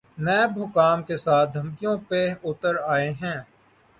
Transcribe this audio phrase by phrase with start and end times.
[0.25, 3.39] NAB حکام کے ساتھ دھمکیوں پہ اتر آئے ہیں۔